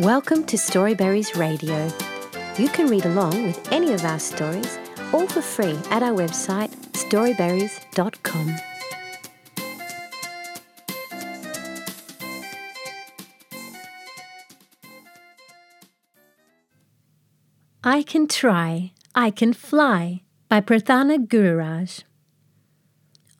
[0.00, 1.92] Welcome to Storyberries Radio.
[2.56, 4.78] You can read along with any of our stories,
[5.12, 8.56] all for free at our website, storyberries.com.
[17.84, 22.04] I Can Try, I Can Fly by Prarthana Gururaj.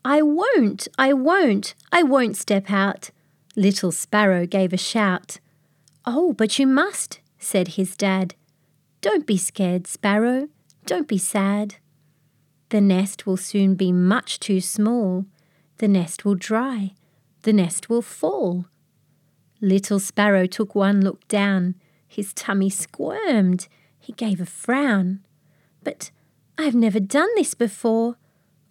[0.05, 3.09] I won't, I won't, I won't step out.
[3.55, 5.39] Little Sparrow gave a shout.
[6.05, 8.35] Oh, but you must, said his dad.
[9.01, 10.49] Don't be scared, Sparrow,
[10.85, 11.75] don't be sad.
[12.69, 15.25] The nest will soon be much too small.
[15.77, 16.93] The nest will dry,
[17.43, 18.65] the nest will fall.
[19.61, 21.75] Little Sparrow took one look down.
[22.07, 23.69] His tummy squirmed.
[23.97, 25.21] He gave a frown.
[25.83, 26.11] But
[26.57, 28.17] I've never done this before.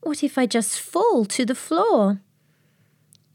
[0.02, 2.20] What if I just fall to the floor?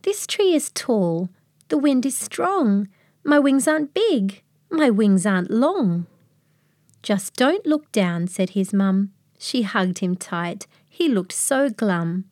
[0.03, 1.29] This tree is tall.
[1.69, 2.89] The wind is strong.
[3.27, 4.41] My wings aren't big.
[4.69, 6.07] My wings aren't long.
[7.03, 9.11] Just don't look down, said his mum.
[9.37, 10.65] She hugged him tight.
[10.89, 12.23] He looked so glum.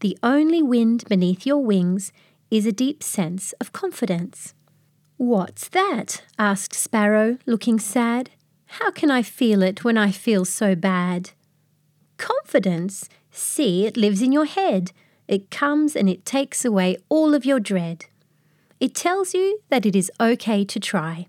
[0.00, 2.12] The only wind beneath your wings
[2.50, 4.54] is a deep sense of confidence.
[5.18, 6.24] What's that?
[6.36, 8.30] asked Sparrow, looking sad.
[8.66, 11.30] How can I feel it when I feel so bad?
[12.16, 13.08] Confidence?
[13.30, 14.90] See, it lives in your head.
[15.28, 18.06] It comes and it takes away all of your dread.
[18.80, 21.26] It tells you that it is okay to try.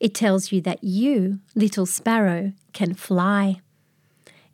[0.00, 3.60] It tells you that you, little sparrow, can fly.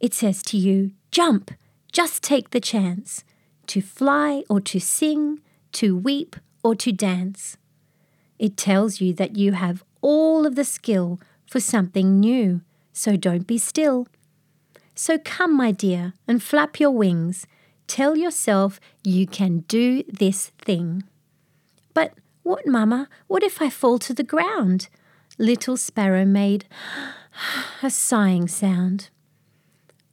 [0.01, 1.53] It says to you, jump,
[1.93, 3.25] just take the chance
[3.69, 5.41] to fly or to sing,
[5.73, 7.57] to weep or to dance.
[8.39, 13.47] It tells you that you have all of the skill for something new, so don't
[13.47, 14.09] be still.
[14.95, 17.47] So come, my dear, and flap your wings.
[17.87, 21.05] Tell yourself you can do this thing.
[21.95, 23.09] But what, mamma?
[23.27, 24.89] What if I fall to the ground?
[25.39, 26.67] Little Sparrow made
[27.83, 29.09] a sighing sound.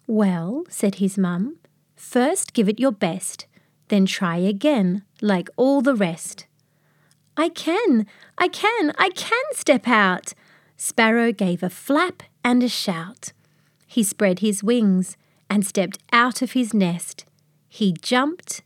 [0.08, 1.58] Well, said his mum,
[1.96, 3.46] first give it your best,
[3.90, 6.46] then try again, like all the rest.
[7.38, 8.06] I can,
[8.38, 10.34] I can, I can step out,
[10.76, 13.34] Sparrow gave a flap and a shout.
[13.88, 15.16] He spread his wings
[15.50, 17.26] and stepped out of his nest.
[17.70, 18.64] He jumped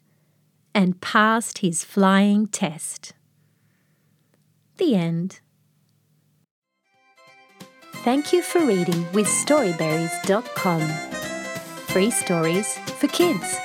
[0.75, 3.13] and passed his flying test.
[4.77, 5.39] The end.
[8.03, 10.81] Thank you for reading with Storyberries.com.
[11.87, 13.57] Free stories for kids.